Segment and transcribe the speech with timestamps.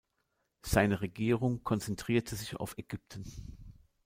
[0.63, 3.23] Seine Regierung konzentrierte sich auf Ägypten.